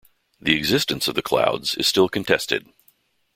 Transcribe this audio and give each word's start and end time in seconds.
The 0.39 0.55
existence 0.57 1.07
of 1.07 1.13
the 1.13 1.21
clouds 1.21 1.75
is 1.75 1.85
still 1.85 2.09
contested. 2.09 2.65